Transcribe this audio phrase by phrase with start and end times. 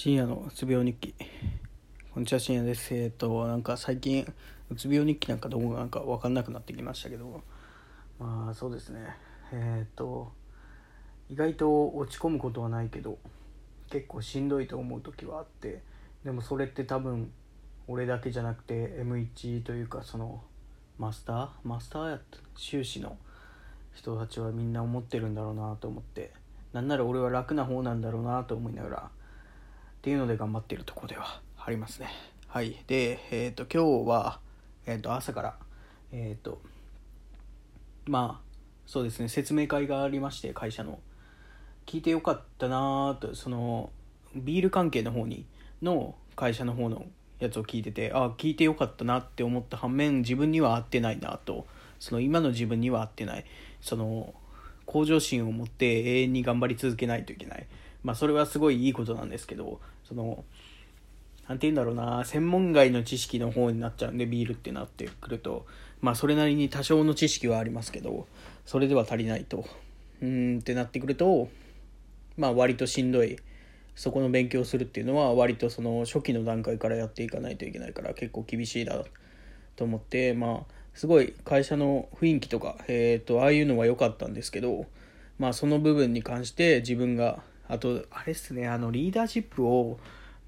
[0.00, 1.12] 深夜のうつ病日記。
[2.14, 2.94] こんにちは深夜です。
[2.94, 4.32] えっ、となんか最近
[4.70, 7.42] うつ病日記なんかどうもなんか分かんなくなってきましたけど。
[8.20, 9.00] まあそうですね。
[9.50, 10.30] えっ、と
[11.28, 13.18] 意外と落ち込むことはないけど
[13.90, 15.82] 結構しんどいと思う時はあって
[16.24, 17.32] でもそれって多分
[17.88, 20.44] 俺だけじゃなくて M1 というかその
[20.96, 21.48] マスター？
[21.64, 23.16] マスターやった修士の
[23.94, 26.30] 人たちはみんな思ってるんだろうなと思って
[26.72, 29.10] なんなら俺は楽な方なんだろうなと思いながら
[30.08, 32.08] っていうので頑張ってるとこではありますね。
[32.46, 32.82] はい。
[32.86, 34.40] でえっ、と今日は、
[34.86, 35.56] えー、と朝から
[36.12, 36.62] えっ、と
[38.06, 38.50] まあ
[38.86, 40.98] そうですね説明会がありまして会社の。
[41.84, 43.90] 聞いてよかったなとその
[44.34, 45.44] ビール関係の方に
[45.82, 47.04] の会社の方の
[47.38, 51.66] やつを聞いててあ聞いてよかったなって思った反面自分には合ってないなと
[51.98, 53.44] その今の自分には合ってない
[53.82, 54.32] その
[54.86, 57.66] 向上心を持って永遠に頑張り続けないといけない。
[58.02, 60.44] まあそれはすごいいいことなんですけどその
[61.46, 65.66] 何て言うんだろうな専門外の知識の方になっちゃうんでビールってなってくると
[66.00, 68.26] まあそれなりに多少の知識はありますけど
[68.64, 69.66] それでは足りないと
[70.22, 71.48] うんってなってくると
[72.38, 73.38] まあ割としんどい
[73.94, 79.02] そこの勉強するっていうのは割とその初期の段階からやっていかないといけないから結構厳しいな
[79.76, 84.86] と思ってまあすごい会社の雰囲気とか、えーと、ああいうのは良かったんですけど
[85.38, 89.98] まあその部分に関して自分があとあれっすねあのリーダーシップを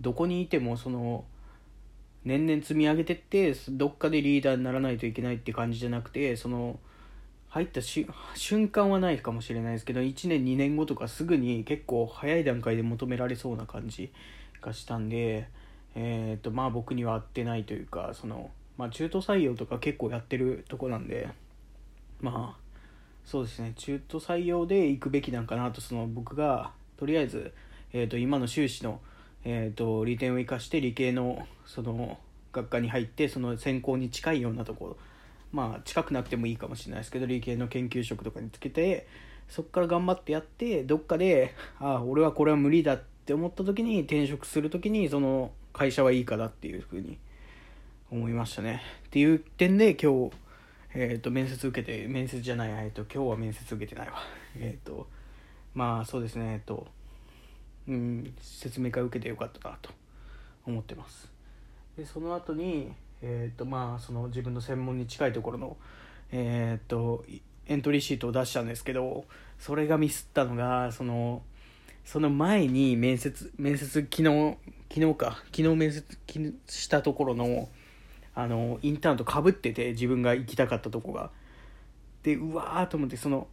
[0.00, 1.24] どこにいてもその
[2.24, 6.78] 年々積み上げてってどっかでリーダーにならないといけないって感じじゃなくてその
[7.48, 14.12] 入った瞬間はないかもしれないですけど1年2年後とかすぐに結構早い段階で求められそうな感じ
[14.60, 15.48] がしたんで、
[15.94, 21.28] えーとまあ、僕には合ってないというかその、まあ、中途採用とか結構やってるとこなんで
[22.20, 22.66] まあ
[23.24, 27.52] そうですね中途採用で行くべきなんかなとその僕がとりあえず、
[27.92, 29.00] えー、と今の修士の、
[29.44, 32.18] えー、と利点を生かして理系のその
[32.52, 34.96] 学科に入ってその専攻に近いようなところ
[35.52, 39.06] まあ近くなくてもいいかもしれないですけど理系の研究職とかにつけて
[39.48, 47.18] そこから頑張ってやってどっかでああ俺はこれは無理だって思った時に転職する時にその会社はいいかなっていうふうに
[48.10, 48.82] 思いましたね。
[49.06, 50.32] っていう点で今日
[50.94, 54.14] え、ー、と面接受けて面接じゃないえっ、ー、と今日は面接受けてないわ。
[54.58, 55.06] えっ、ー、と
[55.76, 56.88] まあそうですねえっと
[57.86, 59.92] うん説明会受けてよかったなと
[60.66, 61.30] 思ってます。
[61.96, 62.92] でその後に
[63.22, 65.76] えーとまあ、その自分の専門に近いところの、
[66.32, 67.24] えーと、
[67.66, 69.24] エントリーシートを出したんですけど
[69.58, 71.42] それがミスったのがその
[72.04, 74.56] その前に面接面接昨日
[74.92, 76.04] 昨日か昨日面接
[76.68, 77.68] したところの
[78.34, 81.30] あのインターンとかぶってて自分が行きたかったとこが。
[82.22, 83.46] でうわーと思ってその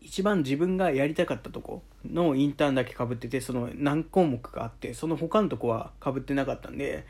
[0.00, 7.06] 一番自分がやりたかったとこのインターンだけかぶっててその何項目かあってその他のとこはかぶってなかったんで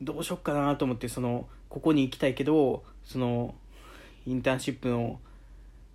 [0.00, 3.54] どうしよっかなと思ってそのここに行きたいけどその
[4.26, 5.20] インターンシップの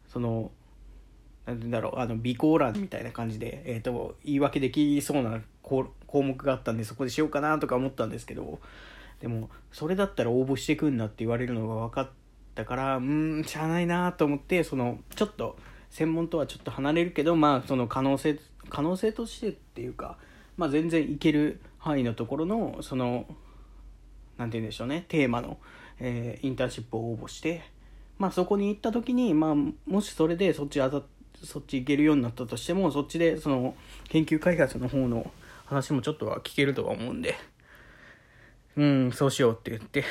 [0.08, 0.52] その
[1.46, 8.60] 何て言うんだろうあの備考欄みたいな感じで、えーと、言い訳できそうな項目があったんでそこでしようかなとか思ったんですけど
[9.22, 12.10] でもそれだったら応募してくんなって言われるのが分かっ
[12.54, 15.58] たからうんしゃあないなと思ってそのちょっと
[15.90, 18.40] 専門とはちょっと離れるけどまあその可能性
[18.70, 20.18] 可能性としてっていうか、
[20.58, 23.26] まあ、全然いける範囲のところのその
[24.38, 25.58] 何て言うんでしょうねテーマの、
[26.00, 27.64] えー、インターンシップを応募して、
[28.18, 31.08] まあ、そこに行った時に、まあ、もしそれでそっち当た
[31.44, 33.76] そっち行けるようになったとしてもそっちでその
[34.10, 35.32] 研究開発の方の
[35.66, 37.36] 話もちょっとは聞けるとは思うんで
[38.76, 40.04] うんそうしようって言って。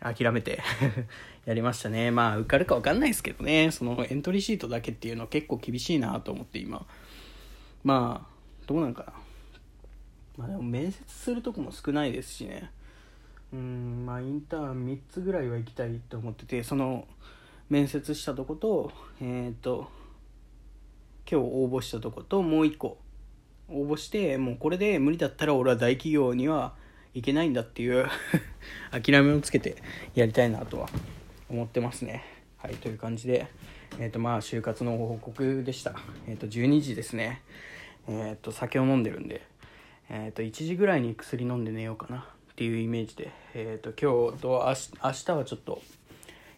[0.00, 0.60] 諦めて
[1.44, 2.10] やりましたね。
[2.10, 3.70] まあ受かるか分かんないですけどね。
[3.70, 6.86] そのエントリーシートだけっていうのは結構厳しいなと思って今。
[7.84, 9.12] まあどうなんかな。
[10.36, 12.70] まあでも面接するとこも少ないですしね。
[13.52, 17.06] うんまあインターン3つぐらいは行きたいと思っててその
[17.70, 19.88] 面接したとことえっ、ー、と
[21.30, 22.98] 今日応募したとこともう1個
[23.68, 26.74] 応募してもうこれで無理だったら俺は大企業には
[27.14, 28.06] いけないんだっていう
[28.90, 29.76] 諦めをつけて
[30.14, 30.88] やりたいなとは
[31.48, 32.24] 思ってますね。
[32.58, 33.46] はいという感じで
[33.98, 35.94] えっ、ー、とまあ就活の報告でした。
[36.26, 37.42] えっ、ー、と12時ですね。
[38.08, 39.42] えっ、と酒を飲んでるんで
[40.10, 45.80] えっ、と1時ぐらいに薬飲んで寝ようかなっていうイメージで、えーと、今日と明日はちょっと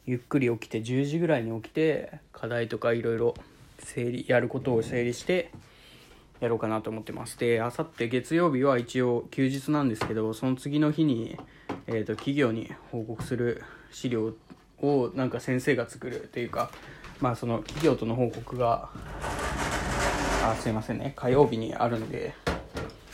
[0.07, 3.35] ゆっくり起きて10時ぐらいに起きて課題とかいろいろ
[3.79, 5.51] 整理やることを整理して
[6.41, 7.39] やろうかなと思ってます。
[7.39, 11.39] であさって月曜日は一応休日なんですけどその次の日に、
[11.87, 14.33] えーと、企業に報告する資料
[14.81, 16.71] をなんか先生が作るっていうか
[17.21, 18.89] まあその企業との報告が
[20.43, 21.13] あすいませんね。
[21.17, 22.35] 火曜日にあるんで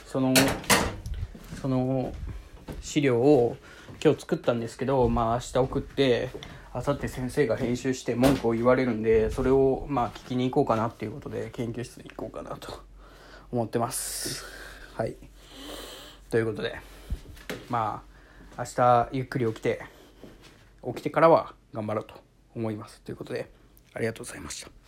[0.06, 0.32] そその
[1.60, 2.12] その
[2.80, 3.56] 資料を
[4.02, 6.30] 今日作ったんですけどまあ明日送って
[6.72, 12.95] 明後日先生が編集して文句を言われるんでそれをまあ聞きに行こうかなっていうことで研究室に行こうかなと。
[13.52, 14.44] 思ってます。
[14.94, 15.16] はい。
[16.30, 16.76] ということで
[17.68, 18.02] ま
[18.56, 19.84] あ明日ゆっくり起きて
[20.84, 22.14] 起きてからは頑張ろうと
[22.54, 23.00] 思います。
[23.02, 23.50] ということで
[23.94, 24.85] ありがとうございました。